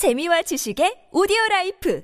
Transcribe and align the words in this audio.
재미와 0.00 0.40
지식의 0.40 1.08
audio 1.12 1.36
life 1.50 2.00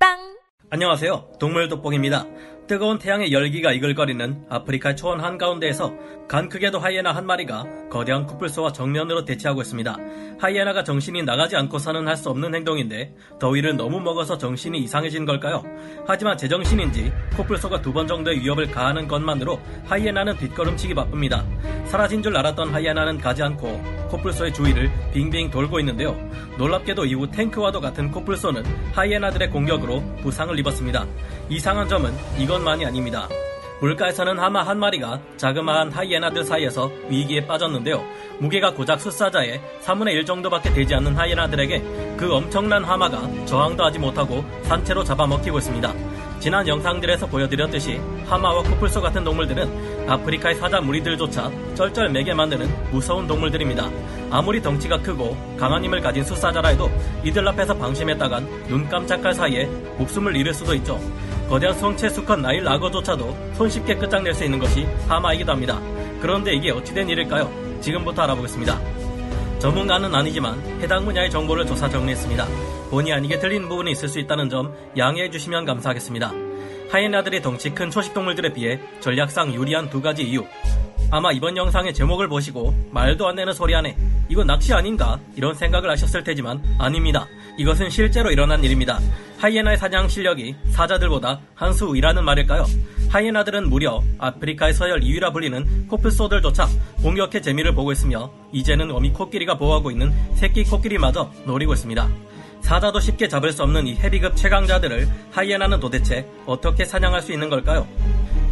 팟빵 0.00 0.38
안녕하세요. 0.70 1.32
동물 1.38 1.68
돋보기입니다. 1.68 2.24
뜨거운 2.66 2.98
태양의 2.98 3.32
열기가 3.32 3.72
이글거리는 3.72 4.46
아프리카 4.50 4.94
초원 4.94 5.20
한가운데에서 5.20 5.94
간 6.26 6.48
크게도 6.50 6.78
하이에나 6.78 7.12
한 7.14 7.24
마리가 7.26 7.88
거대한 7.90 8.26
코뿔소와 8.26 8.72
정면으로 8.72 9.24
대치하고 9.24 9.62
있습니다. 9.62 9.96
하이에나가 10.38 10.84
정신이 10.84 11.22
나가지 11.22 11.56
않고서는 11.56 12.06
할 12.08 12.16
수 12.16 12.28
없는 12.30 12.54
행동인데 12.54 13.14
더위를 13.38 13.76
너무 13.76 14.00
먹어서 14.00 14.36
정신이 14.36 14.78
이상해진 14.80 15.24
걸까요? 15.26 15.62
하지만 16.06 16.36
제정신인지 16.36 17.12
코뿔소가 17.36 17.80
두 17.82 17.92
번 17.92 18.06
정도의 18.06 18.40
위협을 18.40 18.70
가하는 18.70 19.06
것만으로 19.06 19.58
하이에나는 19.86 20.36
뒷걸음치기 20.38 20.94
바쁩니다. 20.94 21.44
사라진 21.88 22.22
줄 22.22 22.36
알았던 22.36 22.72
하이에나는 22.72 23.18
가지 23.18 23.42
않고 23.42 23.82
코뿔소의 24.10 24.52
주위를 24.52 24.90
빙빙 25.12 25.50
돌고 25.50 25.80
있는데요. 25.80 26.16
놀랍게도 26.58 27.06
이후 27.06 27.30
탱크와도 27.30 27.80
같은 27.80 28.10
코뿔소는 28.10 28.62
하이에나들의 28.92 29.50
공격으로 29.50 30.02
부상을 30.22 30.58
입었습니다. 30.58 31.06
이상한 31.48 31.88
점은 31.88 32.12
이것만이 32.38 32.84
아닙니다. 32.84 33.26
물가에서는 33.80 34.38
하마 34.38 34.64
한 34.64 34.78
마리가 34.78 35.20
자그마한 35.36 35.92
하이에나들 35.92 36.44
사이에서 36.44 36.90
위기에 37.08 37.46
빠졌는데요. 37.46 38.04
무게가 38.40 38.74
고작 38.74 39.00
숫사자의 39.00 39.60
3분의 39.84 40.14
1 40.14 40.24
정도밖에 40.26 40.72
되지 40.72 40.94
않는 40.96 41.16
하이에나들에게 41.16 42.16
그 42.16 42.34
엄청난 42.34 42.84
하마가 42.84 43.22
저항도 43.46 43.84
하지 43.84 43.98
못하고 43.98 44.44
산채로 44.64 45.04
잡아먹히고 45.04 45.58
있습니다. 45.58 46.17
지난 46.40 46.66
영상들에서 46.68 47.26
보여드렸듯이 47.26 48.00
하마와 48.26 48.62
코뿔소 48.62 49.00
같은 49.00 49.24
동물들은 49.24 50.08
아프리카의 50.08 50.54
사자 50.56 50.80
무리들조차 50.80 51.50
쩔쩔매게 51.74 52.32
만드는 52.32 52.90
무서운 52.92 53.26
동물들입니다. 53.26 53.90
아무리 54.30 54.62
덩치가 54.62 54.98
크고 54.98 55.36
강한 55.58 55.82
힘을 55.84 56.00
가진 56.00 56.22
숫사자라 56.22 56.68
해도 56.68 56.90
이들 57.24 57.46
앞에서 57.48 57.76
방심했다간 57.76 58.68
눈 58.68 58.88
깜짝할 58.88 59.34
사이에 59.34 59.66
목숨을 59.98 60.36
잃을 60.36 60.54
수도 60.54 60.74
있죠. 60.74 61.00
거대한 61.48 61.76
성체 61.76 62.08
수컷 62.10 62.38
나일 62.38 62.68
악어조차도 62.68 63.54
손쉽게 63.54 63.96
끝장낼 63.96 64.34
수 64.34 64.44
있는 64.44 64.58
것이 64.58 64.86
하마이기도 65.08 65.50
합니다. 65.50 65.80
그런데 66.20 66.54
이게 66.54 66.70
어찌된 66.70 67.08
일일까요? 67.08 67.50
지금부터 67.80 68.22
알아보겠습니다. 68.22 68.97
전문가는 69.58 70.14
아니지만 70.14 70.58
해당 70.80 71.04
분야의 71.04 71.30
정보를 71.30 71.66
조사 71.66 71.88
정리했습니다. 71.88 72.46
본의 72.90 73.12
아니게 73.12 73.38
틀린 73.38 73.68
부분이 73.68 73.90
있을 73.92 74.08
수 74.08 74.18
있다는 74.20 74.48
점 74.48 74.72
양해해 74.96 75.28
주시면 75.30 75.64
감사하겠습니다. 75.64 76.32
하이에나들이 76.90 77.42
덩치 77.42 77.70
큰 77.70 77.90
초식동물들에 77.90 78.52
비해 78.52 78.80
전략상 79.00 79.52
유리한 79.52 79.90
두 79.90 80.00
가지 80.00 80.22
이유. 80.22 80.44
아마 81.10 81.32
이번 81.32 81.56
영상의 81.56 81.92
제목을 81.92 82.28
보시고 82.28 82.74
말도 82.92 83.26
안 83.26 83.34
되는 83.34 83.52
소리 83.52 83.74
하네. 83.74 83.96
이거 84.28 84.44
낚시 84.44 84.72
아닌가? 84.72 85.18
이런 85.36 85.54
생각을 85.54 85.90
하셨을 85.90 86.22
테지만 86.22 86.62
아닙니다. 86.78 87.26
이것은 87.58 87.90
실제로 87.90 88.30
일어난 88.30 88.62
일입니다. 88.62 88.98
하이에나의 89.38 89.76
사냥 89.78 90.08
실력이 90.08 90.54
사자들보다 90.70 91.40
한 91.54 91.72
수 91.72 91.92
위라는 91.92 92.24
말일까요? 92.24 92.64
하이에나들은 93.08 93.68
무려 93.70 94.02
아프리카의 94.18 94.74
서열 94.74 95.00
2위라 95.00 95.32
불리는 95.32 95.88
코뿔소들조차 95.88 96.68
공격해 97.02 97.40
재미를 97.40 97.74
보고 97.74 97.90
있으며 97.92 98.30
이제는 98.52 98.90
어미 98.90 99.12
코끼리가 99.12 99.56
보호하고 99.56 99.90
있는 99.90 100.12
새끼 100.34 100.64
코끼리마저 100.64 101.30
노리고 101.46 101.72
있습니다. 101.72 102.08
사자도 102.60 103.00
쉽게 103.00 103.28
잡을 103.28 103.52
수 103.52 103.62
없는 103.62 103.86
이 103.86 103.94
헤비급 103.94 104.36
최강자들을 104.36 105.08
하이에나는 105.30 105.80
도대체 105.80 106.28
어떻게 106.44 106.84
사냥할 106.84 107.22
수 107.22 107.32
있는 107.32 107.48
걸까요? 107.48 107.86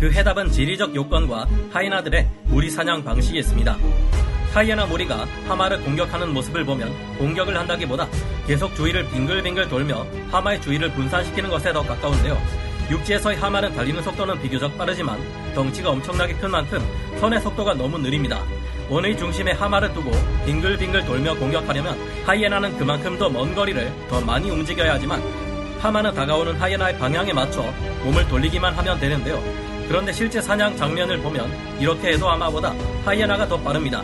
그 0.00 0.10
해답은 0.10 0.50
지리적 0.50 0.94
요건과 0.94 1.46
하이에나들의 1.70 2.26
무리 2.44 2.70
사냥 2.70 3.04
방식이 3.04 3.38
있습니다. 3.38 3.76
하이에나 4.54 4.86
무리가 4.86 5.26
하마를 5.48 5.82
공격하는 5.82 6.32
모습을 6.32 6.64
보면 6.64 6.90
공격을 7.18 7.58
한다기보다 7.58 8.08
계속 8.46 8.74
주위를 8.74 9.06
빙글빙글 9.10 9.68
돌며 9.68 10.06
하마의 10.30 10.62
주위를 10.62 10.92
분산시키는 10.92 11.50
것에 11.50 11.74
더 11.74 11.82
가까운데요. 11.82 12.65
육지에서의 12.90 13.36
하마는 13.38 13.72
달리는 13.74 14.00
속도는 14.02 14.40
비교적 14.40 14.76
빠르지만 14.78 15.18
덩치가 15.54 15.90
엄청나게 15.90 16.34
큰 16.34 16.50
만큼 16.50 16.78
선의 17.18 17.40
속도가 17.40 17.74
너무 17.74 17.98
느립니다. 17.98 18.42
원의 18.88 19.16
중심에 19.16 19.52
하마를 19.52 19.92
두고 19.92 20.12
빙글빙글 20.44 21.04
돌며 21.04 21.34
공격하려면 21.34 21.98
하이에나는 22.24 22.76
그만큼 22.78 23.18
더 23.18 23.28
먼 23.28 23.54
거리를 23.54 23.92
더 24.08 24.20
많이 24.20 24.50
움직여야 24.50 24.94
하지만 24.94 25.20
하마는 25.80 26.14
다가오는 26.14 26.54
하이에나의 26.54 26.98
방향에 26.98 27.32
맞춰 27.32 27.62
몸을 28.04 28.28
돌리기만 28.28 28.72
하면 28.74 28.98
되는데요. 29.00 29.42
그런데 29.88 30.12
실제 30.12 30.40
사냥 30.40 30.76
장면을 30.76 31.18
보면 31.18 31.50
이렇게 31.80 32.12
해도 32.12 32.28
하마보다 32.30 32.72
하이에나가 33.04 33.46
더 33.48 33.58
빠릅니다. 33.58 34.02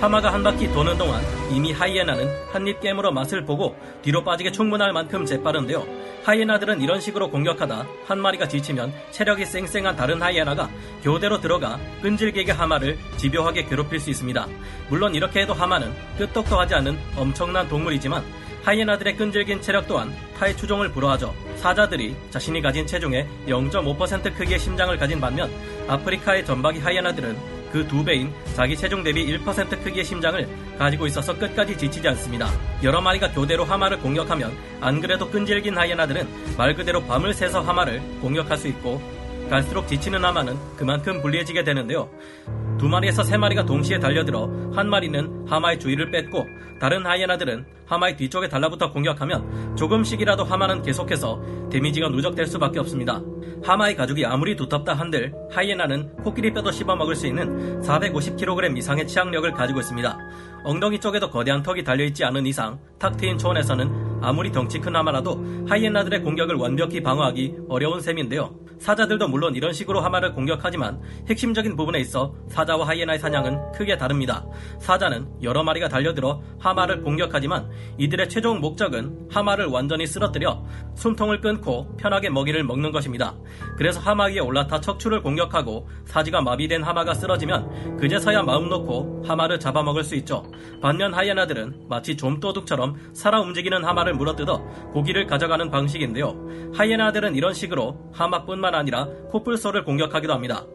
하마가 0.00 0.32
한 0.32 0.42
바퀴 0.42 0.68
도는 0.72 0.96
동안 0.98 1.22
이미 1.50 1.72
하이에나는 1.72 2.28
한입 2.52 2.80
깨물어 2.80 3.12
맛을 3.12 3.44
보고 3.44 3.76
뒤로 4.02 4.24
빠지게 4.24 4.50
충분할 4.52 4.92
만큼 4.92 5.24
재빠른데요. 5.26 5.84
하이에나들은 6.24 6.80
이런 6.80 7.00
식으로 7.00 7.30
공격하다 7.30 7.86
한 8.06 8.20
마리가 8.20 8.48
지치면 8.48 8.92
체력이 9.10 9.44
쌩쌩한 9.44 9.96
다른 9.96 10.22
하이에나가 10.22 10.70
교대로 11.02 11.40
들어가 11.40 11.78
끈질기게 12.00 12.52
하마를 12.52 12.98
집요하게 13.16 13.64
괴롭힐 13.64 13.98
수 13.98 14.10
있습니다. 14.10 14.46
물론 14.88 15.14
이렇게 15.14 15.40
해도 15.40 15.52
하마는 15.52 15.92
끄떡도 16.18 16.58
하지 16.58 16.74
않은 16.74 16.98
엄청난 17.16 17.68
동물이지만 17.68 18.22
하이에나들의 18.62 19.16
끈질긴 19.16 19.60
체력 19.60 19.88
또한 19.88 20.14
타의 20.38 20.56
추종을 20.56 20.90
불허하죠. 20.92 21.34
사자들이 21.56 22.14
자신이 22.30 22.62
가진 22.62 22.86
체중의 22.86 23.26
0.5% 23.48 24.36
크기의 24.36 24.58
심장을 24.58 24.96
가진 24.96 25.20
반면 25.20 25.50
아프리카의 25.88 26.44
전박이 26.44 26.78
하이에나들은 26.78 27.51
그 27.72 27.86
두 27.88 28.04
배인 28.04 28.32
자기 28.54 28.76
체중 28.76 29.02
대비 29.02 29.26
1% 29.38 29.82
크기의 29.82 30.04
심장을 30.04 30.46
가지고 30.78 31.06
있어서 31.06 31.36
끝까지 31.36 31.76
지치지 31.76 32.06
않습니다. 32.08 32.48
여러 32.82 33.00
마리가 33.00 33.32
교대로 33.32 33.64
하마를 33.64 33.98
공격하면 33.98 34.52
안 34.80 35.00
그래도 35.00 35.28
끈질긴 35.30 35.76
하이에나들은 35.76 36.56
말 36.56 36.74
그대로 36.74 37.02
밤을 37.04 37.34
새서 37.34 37.60
하마를 37.60 38.00
공격할 38.20 38.56
수 38.58 38.68
있고 38.68 39.00
갈수록 39.52 39.86
지치는 39.86 40.24
하마는 40.24 40.56
그만큼 40.78 41.20
불리해지게 41.20 41.62
되는데요. 41.62 42.08
두 42.78 42.88
마리에서 42.88 43.22
세 43.22 43.36
마리가 43.36 43.66
동시에 43.66 43.98
달려들어 43.98 44.50
한 44.74 44.88
마리는 44.88 45.44
하마의 45.46 45.78
주위를 45.78 46.10
뺏고 46.10 46.46
다른 46.80 47.04
하이에나들은 47.04 47.66
하마의 47.84 48.16
뒤쪽에 48.16 48.48
달라붙어 48.48 48.90
공격하면 48.92 49.76
조금씩이라도 49.76 50.44
하마는 50.44 50.80
계속해서 50.80 51.68
데미지가 51.70 52.08
누적될 52.08 52.46
수밖에 52.46 52.78
없습니다. 52.78 53.20
하마의 53.62 53.94
가죽이 53.94 54.24
아무리 54.24 54.56
두텁다 54.56 54.94
한들 54.94 55.34
하이에나는 55.50 56.16
코끼리 56.22 56.54
뼈도 56.54 56.72
씹어먹을 56.72 57.14
수 57.14 57.26
있는 57.26 57.82
450kg 57.82 58.74
이상의 58.78 59.06
치악력을 59.06 59.52
가지고 59.52 59.80
있습니다. 59.80 60.18
엉덩이 60.64 60.98
쪽에도 60.98 61.28
거대한 61.28 61.62
턱이 61.62 61.84
달려있지 61.84 62.24
않은 62.24 62.46
이상 62.46 62.80
탁 62.98 63.18
트인 63.18 63.36
초원에서는 63.36 64.22
아무리 64.22 64.50
덩치 64.50 64.78
큰 64.78 64.96
하마라도 64.96 65.44
하이에나들의 65.68 66.22
공격을 66.22 66.54
완벽히 66.54 67.02
방어하기 67.02 67.56
어려운 67.68 68.00
셈인데요. 68.00 68.61
사자들도 68.82 69.28
물론 69.28 69.54
이런 69.54 69.72
식으로 69.72 70.00
하마를 70.00 70.32
공격하지만 70.34 71.00
핵심적인 71.28 71.76
부분에 71.76 72.00
있어 72.00 72.34
사자와 72.48 72.88
하이에나의 72.88 73.20
사냥은 73.20 73.70
크게 73.72 73.96
다릅니다. 73.96 74.44
사자는 74.80 75.28
여러 75.40 75.62
마리가 75.62 75.88
달려들어 75.88 76.42
하마를 76.58 77.00
공격하지만 77.02 77.70
이들의 77.98 78.28
최종 78.28 78.60
목적은 78.60 79.28
하마를 79.30 79.66
완전히 79.66 80.04
쓰러뜨려 80.04 80.64
숨통을 80.96 81.40
끊고 81.40 81.96
편하게 81.96 82.28
먹이를 82.28 82.64
먹는 82.64 82.90
것입니다. 82.90 83.36
그래서 83.78 84.00
하마 84.00 84.24
위에 84.24 84.40
올라타 84.40 84.80
척추를 84.80 85.22
공격하고 85.22 85.88
사지가 86.06 86.42
마비된 86.42 86.82
하마가 86.82 87.14
쓰러지면 87.14 87.98
그제서야 87.98 88.42
마음 88.42 88.68
놓고 88.68 89.22
하마를 89.28 89.60
잡아먹을 89.60 90.02
수 90.02 90.16
있죠. 90.16 90.50
반면 90.80 91.14
하이에나들은 91.14 91.86
마치 91.88 92.16
좀도둑처럼 92.16 93.12
살아 93.12 93.40
움직이는 93.40 93.84
하마를 93.84 94.14
물어뜯어 94.14 94.58
고기를 94.92 95.28
가져가는 95.28 95.70
방식인데요. 95.70 96.72
하이에나들은 96.74 97.36
이런 97.36 97.54
식으로 97.54 98.10
하마 98.12 98.44
뿐만 98.72 98.80
아니라 98.80 99.06
코뿔소를 99.30 99.84
공격하기도 99.84 100.32
합니다. 100.32 100.66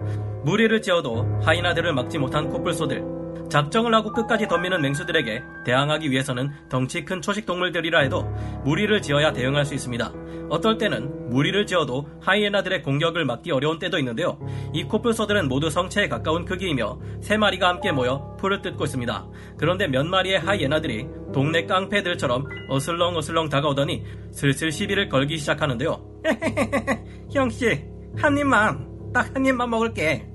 무리를 0.46 0.82
지어도 0.82 1.28
하이나들을 1.44 1.92
막지 1.94 2.20
못한 2.20 2.48
코뿔소들. 2.48 3.18
작정을 3.50 3.94
하고 3.94 4.12
끝까지 4.12 4.48
덤비는 4.48 4.82
맹수들에게 4.82 5.42
대항하기 5.66 6.12
위해서는 6.12 6.52
덩치 6.70 7.04
큰 7.04 7.22
초식 7.22 7.46
동물들이라 7.46 8.00
해도 8.02 8.24
무리를 8.64 9.02
지어야 9.02 9.32
대응할 9.34 9.66
수 9.66 9.74
있습니다. 9.74 10.14
어떨 10.50 10.78
때는 10.78 11.30
무리를 11.30 11.66
지어도 11.66 12.08
하이에나들의 12.22 12.84
공격을 12.84 13.26
막기 13.26 13.52
어려운 13.52 13.80
때도 13.80 13.98
있는데요. 14.00 14.38
이 14.74 14.84
코뿔소들은 14.84 15.48
모두 15.48 15.70
성체에 15.70 16.08
가까운 16.08 16.46
크기이며 16.46 17.00
세 17.22 17.38
마리가 17.38 17.68
함께 17.68 17.92
모여 17.92 18.36
풀을 18.40 18.62
뜯고 18.62 18.86
있습니다. 18.86 19.28
그런데 19.58 19.88
몇 19.88 20.06
마리의 20.06 20.40
하이에나들이 20.40 21.08
동네 21.34 21.66
깡패들처럼 21.66 22.46
어슬렁어슬렁 22.70 23.50
다가오더니 23.50 24.04
슬슬 24.32 24.72
시비를 24.72 25.10
걸기 25.10 25.38
시작하는데요. 25.38 26.17
형씨, 27.32 27.86
한 28.18 28.38
입만, 28.38 29.12
딱 29.14 29.34
한 29.34 29.46
입만 29.46 29.70
먹을게. 29.70 30.28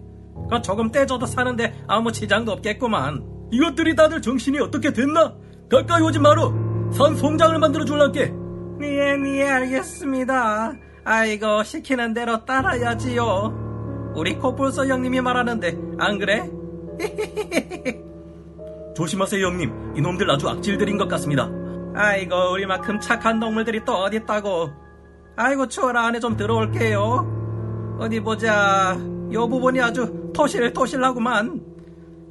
그 0.50 0.62
조금 0.62 0.90
떼줘도 0.90 1.26
사는데 1.26 1.74
아무 1.86 2.10
지장도 2.12 2.52
없겠구만. 2.52 3.22
이것들이 3.50 3.94
다들 3.94 4.22
정신이 4.22 4.58
어떻게 4.60 4.92
됐나? 4.92 5.34
가까이 5.70 6.02
오지 6.02 6.18
마라. 6.18 6.42
산 6.92 7.16
송장을 7.16 7.58
만들어 7.58 7.84
줄란게. 7.84 8.32
예, 8.82 9.16
예, 9.38 9.48
알겠습니다. 9.48 10.72
아이고, 11.04 11.62
시키는 11.62 12.14
대로 12.14 12.44
따라야지요. 12.44 14.12
우리 14.16 14.34
코뿔소 14.36 14.86
형님이 14.86 15.20
말하는데, 15.20 15.78
안 15.98 16.18
그래? 16.18 16.50
조심하세요, 18.96 19.46
형님. 19.46 19.94
이놈들 19.96 20.30
아주 20.30 20.48
악질들인 20.48 20.98
것 20.98 21.08
같습니다. 21.08 21.50
아이고 21.94 22.52
우리만큼 22.52 23.00
착한 23.00 23.38
동물들이 23.38 23.84
또 23.84 23.94
어디 23.94 24.16
있다고 24.16 24.70
아이고 25.36 25.68
추워라 25.68 26.06
안에 26.06 26.20
좀 26.20 26.36
들어올게요 26.36 27.96
어디 27.98 28.20
보자 28.20 28.96
요 29.32 29.48
부분이 29.48 29.80
아주 29.80 30.30
토실토실하구만 30.34 31.72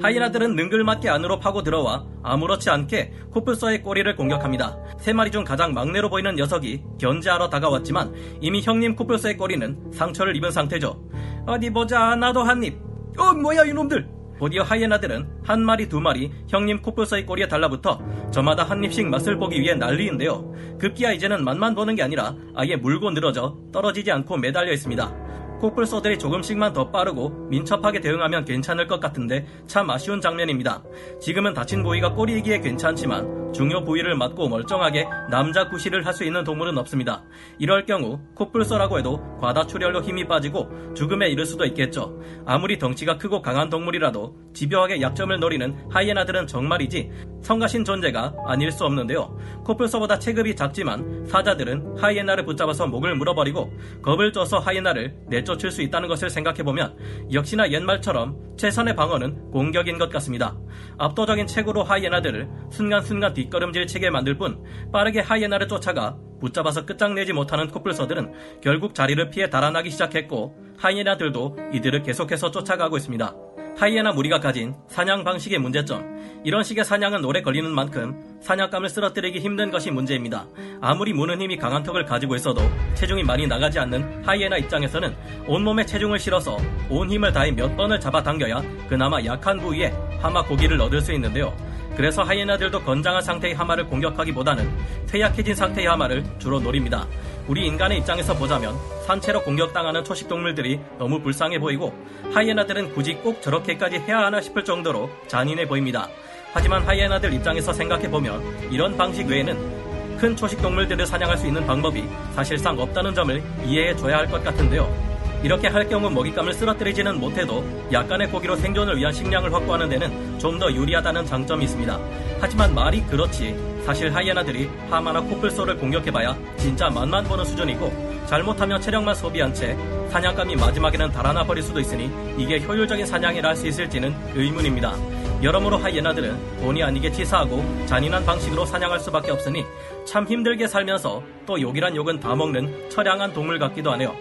하이에나들은 0.02 0.56
능글맞게 0.56 1.10
안으로 1.10 1.40
파고 1.40 1.64
들어와 1.64 2.06
아무렇지 2.24 2.70
않게 2.70 3.14
코뿔소의 3.32 3.84
꼬리를 3.84 4.16
공격합니다. 4.16 4.78
세 5.00 5.14
마리 5.14 5.30
중 5.30 5.44
가장 5.44 5.74
막내로 5.74 6.10
보이는 6.10 6.36
녀석이 6.36 6.84
견제하러 7.00 7.50
다가왔지만 7.50 8.14
이미 8.42 8.62
형님 8.62 8.96
코뿔소의 8.96 9.38
꼬리는 9.38 9.92
상처를 9.94 10.36
입은 10.36 10.52
상태죠. 10.52 11.00
어디 11.46 11.70
보자 11.70 12.16
나도 12.16 12.42
한 12.42 12.64
입. 12.64 12.80
어 13.18 13.34
뭐야 13.34 13.64
이놈들. 13.66 14.08
곧이어 14.42 14.64
하이에나들은 14.64 15.42
한 15.44 15.64
마리 15.64 15.88
두 15.88 16.02
마리 16.02 16.32
형님 16.48 16.82
코뿔소의 16.82 17.28
꼬리에 17.28 17.48
달라붙어 17.48 18.02
저마다 18.32 18.64
한 18.64 18.84
입씩 18.84 19.08
맛을 19.08 19.38
보기 19.38 19.62
위해 19.62 19.76
난리인데요. 19.76 20.78
급기야 20.80 21.12
이제는 21.12 21.44
맛만 21.44 21.76
보는 21.76 21.94
게 21.94 22.02
아니라 22.02 22.36
아예 22.56 22.76
물고 22.76 23.12
늘어져 23.12 23.56
떨어지지 23.72 24.12
않고 24.12 24.38
매달려 24.38 24.74
있습니다. 24.74 25.60
코뿔소들이 25.60 26.18
조금씩만 26.18 26.74
더 26.74 26.90
빠르고 26.90 27.50
민첩하게 27.52 28.02
대응하면 28.02 28.44
괜찮을 28.46 28.88
것 28.88 29.00
같은데 29.00 29.46
참 29.68 29.88
아쉬운 29.92 30.20
장면입니다. 30.20 30.82
지금은 31.20 31.54
다친 31.54 31.84
부위가 31.84 32.16
꼬리이기에 32.16 32.62
괜찮지만 32.62 33.41
중요 33.54 33.84
부위를 33.84 34.16
맞고 34.16 34.48
멀쩡하게 34.48 35.08
남자 35.30 35.68
구실을 35.68 36.06
할 36.06 36.12
수 36.12 36.26
있는 36.26 36.44
동물은 36.44 36.78
없습니다. 36.78 37.24
이럴 37.58 37.86
경우 37.86 38.20
코뿔소라고 38.36 39.00
해도 39.00 39.22
과다출혈로 39.40 40.02
힘이 40.02 40.28
빠지고 40.28 40.94
죽음에 40.94 41.30
이를 41.30 41.46
수도 41.46 41.64
있겠죠. 41.66 42.20
아무리 42.46 42.78
덩치가 42.78 43.18
크고 43.18 43.42
강한 43.42 43.70
동물이라도 43.70 44.36
집요하게 44.54 45.00
약점을 45.02 45.40
노리는 45.40 45.74
하이에나들은 45.90 46.48
정말이지 46.48 47.10
성가신 47.42 47.86
존재가 47.86 48.36
아닐 48.46 48.72
수 48.72 48.84
없는데요. 48.84 49.38
코뿔소보다 49.64 50.20
체급이 50.20 50.54
작지만 50.56 51.26
사자들은 51.26 51.96
하이에나를 51.98 52.44
붙잡아서 52.44 52.88
목을 52.88 53.16
물어버리고 53.16 53.72
겁을 54.02 54.34
줘서 54.34 54.60
하이에나를 54.60 55.16
내쫓을 55.28 55.72
수 55.72 55.82
있다는 55.82 56.10
것을 56.10 56.30
생각해보면 56.30 56.98
역시나 57.32 57.72
옛말처럼 57.72 58.51
최선의 58.62 58.96
방어는 58.96 59.50
공격인 59.50 59.98
것 59.98 60.12
같습니다. 60.12 60.56
압도적인 61.00 61.48
체구로 61.48 61.82
하이에나들을 61.82 62.48
순간순간 62.70 63.34
뒷걸음질 63.34 63.88
치게 63.88 64.12
만들 64.12 64.38
뿐 64.38 64.64
빠르게 64.94 65.20
하이에나를 65.20 65.68
쫓아가 65.68 66.16
붙잡아서 66.40 66.86
끝장내지 66.86 67.34
못하는 67.34 67.70
코뿔소들은 67.70 68.62
결국 68.62 68.94
자리를 68.94 69.32
피해 69.32 69.50
달아나기 69.50 69.90
시작했고 69.90 70.56
하이에나들도 70.78 71.58
이들을 71.74 72.04
계속해서 72.04 72.52
쫓아가고 72.52 72.98
있습니다. 72.98 73.36
하이에나 73.78 74.12
무리가 74.12 74.40
가진 74.40 74.76
사냥 74.88 75.24
방식의 75.24 75.60
문제점. 75.60 76.22
이런 76.44 76.64
식의 76.64 76.86
사냥은 76.86 77.24
오래 77.26 77.42
걸리는 77.42 77.70
만큼 77.72 78.40
사냥감을 78.42 78.90
쓰러뜨리기 78.90 79.40
힘든 79.40 79.72
것이 79.72 79.92
문제입니다. 79.92 80.46
아무리 80.82 81.14
무는 81.14 81.42
힘이 81.42 81.58
강한 81.58 81.84
턱을 81.84 82.06
가지고 82.06 82.36
있어도 82.36 82.62
체중이 82.96 83.24
많이 83.24 83.48
나가지 83.48 83.80
않는 83.80 84.24
하이에나 84.26 84.58
입장에서는 84.58 85.16
온몸에 85.48 85.86
체중을 85.86 86.20
실어서 86.20 86.58
온 86.90 87.10
힘을 87.10 87.32
다해 87.32 87.52
몇 87.52 87.76
번을 87.76 88.00
잡아당겨야 88.00 88.62
그나마 88.88 89.24
약한 89.24 89.60
부위에 89.60 89.94
하마 90.20 90.44
고기를 90.44 90.80
얻을 90.82 91.02
수 91.02 91.14
있는데요. 91.14 91.56
그래서 91.96 92.24
하이에나들도 92.24 92.82
건장한 92.84 93.22
상태의 93.22 93.54
하마를 93.54 93.86
공격하기보다는 93.86 94.70
퇴약해진 95.08 95.54
상태의 95.54 95.88
하마를 95.88 96.24
주로 96.40 96.60
노립니다. 96.60 97.06
우리 97.48 97.66
인간의 97.66 98.00
입장에서 98.00 98.34
보자면 98.36 98.76
산채로 99.06 99.42
공격당하는 99.44 100.04
초식동물들이 100.04 100.80
너무 100.98 101.20
불쌍해 101.22 101.60
보이고 101.60 101.94
하이에나들은 102.34 102.94
굳이 102.94 103.14
꼭 103.16 103.42
저렇게까지 103.42 103.98
해야 104.00 104.20
하나 104.20 104.40
싶을 104.42 104.64
정도로 104.64 105.10
잔인해 105.28 105.68
보입니다. 105.68 106.08
하지만 106.54 106.84
하이에나들 106.84 107.34
입장에서 107.34 107.74
생각해보면 107.74 108.70
이런 108.72 108.96
방식 108.98 109.28
외에는 109.28 110.18
큰 110.18 110.36
초식동물들을 110.36 111.06
사냥할 111.06 111.38
수 111.38 111.48
있는 111.48 111.66
방법이 111.66 112.04
사실상 112.36 112.78
없다는 112.80 113.14
점을 113.16 113.42
이해해 113.66 113.96
줘야 113.96 114.18
할 114.18 114.28
것 114.28 114.44
같은데요. 114.44 115.11
이렇게 115.44 115.68
할 115.68 115.88
경우 115.90 116.10
먹잇감을 116.10 116.54
쓰러뜨리지는 116.54 117.20
못해도 117.20 117.64
약간의 117.92 118.30
고기로 118.30 118.56
생존을 118.56 118.98
위한 118.98 119.12
식량을 119.12 119.52
확보하는 119.54 119.90
데는 119.90 120.40
좀 120.40 120.60
더 120.62 120.72
유리하다는 120.72 121.26
장점이 121.26 121.64
있습니다. 121.66 122.00
하지만 122.40 122.76
말이 122.76 123.02
그렇지 123.02 123.56
사실 123.84 124.14
하이에나들이 124.14 124.70
하마나 124.92 125.20
코뿔소를 125.22 125.78
공격해봐야 125.78 126.38
진짜 126.58 126.88
맛만 126.90 127.24
보는 127.24 127.44
수준이고 127.46 128.12
잘못하면 128.28 128.80
체력만 128.80 129.16
소비한 129.16 129.52
채 129.54 129.76
사냥감이 130.12 130.56
마지막에는 130.58 131.12
달아나 131.12 131.44
버릴 131.44 131.64
수도 131.64 131.80
있으니 131.80 132.12
이게 132.38 132.60
효율적인 132.60 133.08
사냥이라 133.08 133.50
할 133.50 133.56
수 133.56 133.66
있을지는 133.68 134.14
의문입니다. 134.36 134.94
여러모로 135.42 135.78
하이에나들은 135.78 136.38
본의 136.62 136.84
아니게 136.84 137.12
치사하고 137.12 137.64
잔인한 137.88 138.24
방식으로 138.24 138.64
사냥할 138.66 139.00
수밖에 139.00 139.32
없으니 139.32 139.66
참 140.06 140.28
힘들게 140.28 140.68
살면서 140.68 141.24
또 141.48 141.60
욕이란 141.60 141.96
욕은 141.96 142.20
다 142.20 142.36
먹는 142.36 142.90
처량한 142.92 143.34
동물 143.34 143.58
같기도 143.58 143.92
하네요. 143.94 144.14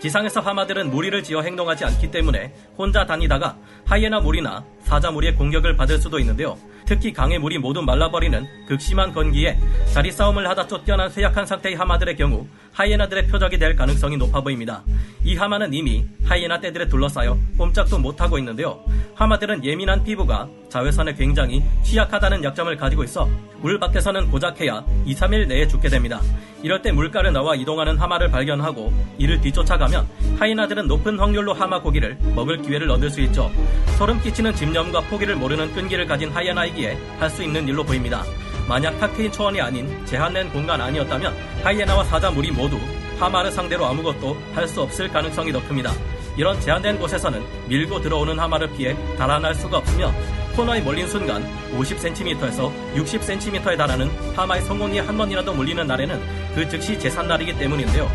지상에서 0.00 0.40
하마들은 0.40 0.90
무리를 0.90 1.22
지어 1.22 1.42
행동하지 1.42 1.84
않기 1.84 2.10
때문에 2.10 2.54
혼자 2.76 3.04
다니다가 3.04 3.56
하이에나 3.84 4.20
무리나 4.20 4.64
사자 4.82 5.10
무리의 5.10 5.34
공격을 5.34 5.76
받을 5.76 5.98
수도 5.98 6.18
있는데요. 6.18 6.56
특히 6.86 7.12
강의 7.12 7.38
물이 7.38 7.58
모두 7.58 7.82
말라버리는 7.82 8.66
극심한 8.66 9.12
건기에 9.12 9.58
자리 9.92 10.10
싸움을 10.10 10.48
하다 10.48 10.66
쫓겨난 10.66 11.10
쇠약한 11.10 11.44
상태의 11.44 11.76
하마들의 11.76 12.16
경우 12.16 12.46
하이에나들의 12.72 13.28
표적이 13.28 13.58
될 13.58 13.76
가능성이 13.76 14.16
높아 14.16 14.40
보입니다. 14.40 14.82
이 15.24 15.36
하마는 15.36 15.72
이미 15.74 16.04
하이에나 16.24 16.60
떼들에 16.60 16.88
둘러싸여 16.88 17.36
꼼짝도 17.58 17.98
못하고 17.98 18.38
있는데요. 18.38 18.80
하마들은 19.14 19.64
예민한 19.64 20.02
피부가 20.02 20.48
자외선에 20.70 21.14
굉장히 21.14 21.62
취약하다는 21.82 22.42
약점을 22.44 22.74
가지고 22.76 23.04
있어 23.04 23.28
물 23.60 23.78
밖에서는 23.78 24.30
고작해야 24.30 24.82
2, 25.04 25.14
3일 25.14 25.46
내에 25.46 25.66
죽게 25.68 25.88
됩니다. 25.88 26.20
이럴 26.62 26.80
때 26.80 26.92
물가를 26.92 27.32
나와 27.32 27.54
이동하는 27.54 27.98
하마를 27.98 28.30
발견하고 28.30 28.92
이를 29.18 29.40
뒤쫓아가면 29.40 30.06
하이에나들은 30.38 30.86
높은 30.88 31.18
확률로 31.18 31.52
하마 31.52 31.80
고기를 31.80 32.16
먹을 32.34 32.62
기회를 32.62 32.90
얻을 32.90 33.10
수 33.10 33.20
있죠. 33.22 33.50
소름 33.98 34.20
끼치는 34.22 34.54
집념과 34.54 35.02
포기를 35.02 35.36
모르는 35.36 35.72
끈기를 35.74 36.06
가진 36.06 36.30
하이에나이기에 36.30 36.98
할 37.18 37.30
수 37.30 37.42
있는 37.44 37.68
일로 37.68 37.84
보입니다. 37.84 38.24
만약 38.68 38.98
탁 38.98 39.14
트인 39.14 39.30
초원이 39.30 39.60
아닌 39.60 40.04
제한된 40.06 40.50
공간 40.50 40.80
아니었다면 40.80 41.32
하이에나와 41.62 42.04
사자 42.04 42.30
무리 42.30 42.50
모두 42.50 42.78
하마를 43.20 43.52
상대로 43.52 43.84
아무것도 43.86 44.36
할 44.54 44.66
수 44.66 44.80
없을 44.82 45.08
가능성이 45.08 45.52
더 45.52 45.60
큽니다. 45.66 45.92
이런 46.36 46.58
제한된 46.60 46.98
곳에서는 46.98 47.42
밀고 47.68 48.00
들어오는 48.00 48.38
하마를 48.38 48.70
피해 48.72 48.94
달아날 49.16 49.54
수가 49.54 49.78
없으며 49.78 50.12
코너에 50.54 50.80
몰린 50.80 51.06
순간 51.08 51.44
50cm에서 51.76 52.70
60cm에 52.94 53.76
달하는 53.76 54.08
하마의 54.36 54.62
성공이 54.62 55.00
한 55.00 55.16
번이라도 55.16 55.52
물리는 55.52 55.84
날에는 55.86 56.20
그 56.54 56.68
즉시 56.68 56.98
재산날이기 56.98 57.58
때문인데요. 57.58 58.08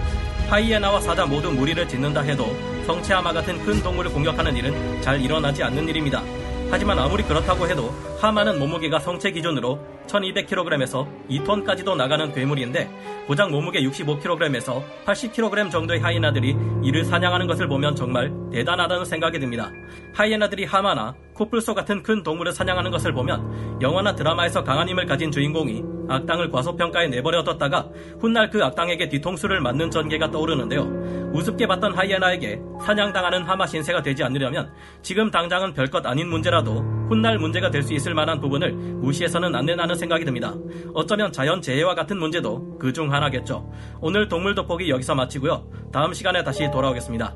하이에나와 0.49 1.01
사자 1.01 1.25
모두 1.25 1.51
무리를 1.51 1.87
짓는다 1.87 2.21
해도 2.21 2.55
성체하마 2.85 3.33
같은 3.33 3.63
큰 3.65 3.81
동물을 3.81 4.11
공격하는 4.11 4.55
일은 4.55 5.01
잘 5.01 5.19
일어나지 5.19 5.63
않는 5.63 5.87
일입니다. 5.89 6.21
하지만 6.69 6.99
아무리 6.99 7.23
그렇다고 7.23 7.67
해도 7.67 7.91
하마는 8.19 8.59
몸무게가 8.59 8.99
성체 8.99 9.31
기준으로 9.31 9.79
1200kg에서 10.07 11.07
2톤까지도 11.29 11.95
나가는 11.95 12.33
괴물인데 12.33 12.89
고작 13.27 13.49
몸무게 13.51 13.81
65kg에서 13.81 14.83
80kg 15.05 15.71
정도의 15.71 15.99
하이에나들이 15.99 16.55
이를 16.83 17.05
사냥하는 17.05 17.47
것을 17.47 17.67
보면 17.67 17.95
정말 17.95 18.31
대단하다는 18.51 19.05
생각이 19.05 19.39
듭니다. 19.39 19.71
하이에나들이 20.13 20.65
하마나 20.65 21.15
코뿔소 21.35 21.75
같은 21.75 22.01
큰 22.01 22.23
동물을 22.23 22.51
사냥하는 22.53 22.89
것을 22.91 23.13
보면 23.13 23.79
영화나 23.81 24.15
드라마에서 24.15 24.63
강한 24.63 24.87
힘을 24.89 25.05
가진 25.05 25.31
주인공이 25.31 25.83
악당을 26.07 26.49
과소평가에 26.49 27.07
내버려뒀다가 27.07 27.89
훗날 28.19 28.49
그 28.49 28.63
악당에게 28.63 29.09
뒤통수를 29.09 29.59
맞는 29.59 29.91
전개가 29.91 30.31
떠오르는데요. 30.31 31.31
우습게 31.33 31.67
봤던 31.67 31.93
하이에나에게 31.97 32.61
사냥당하는 32.81 33.43
하마 33.43 33.67
신세가 33.67 34.01
되지 34.01 34.23
않으려면 34.23 34.71
지금 35.01 35.29
당장은 35.29 35.73
별것 35.73 36.05
아닌 36.05 36.29
문제라도 36.29 36.75
훗날 37.09 37.37
문제가 37.37 37.69
될 37.69 37.83
수 37.85 37.93
있을 37.93 38.13
만한 38.15 38.39
부분을 38.39 38.71
무시해서는 38.71 39.53
안 39.53 39.65
된다는 39.65 39.93
생각이 39.95 40.25
듭니다. 40.25 40.55
어쩌면 40.93 41.31
자연 41.31 41.61
재해와 41.61 41.93
같은 41.93 42.17
문제도 42.17 42.77
그 42.79 42.91
중 42.95 43.11
하나겠죠. 43.11 43.69
오늘 43.99 44.29
동물 44.29 44.55
돋보기 44.55 44.89
여기서 44.89 45.13
마치고요. 45.15 45.67
다음 45.91 46.13
시간에 46.13 46.43
다시 46.43 46.69
돌아오겠습니다. 46.71 47.35